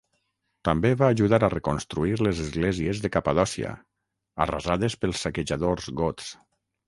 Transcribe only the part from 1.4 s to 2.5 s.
a reconstruir les